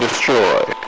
[0.00, 0.81] destroy.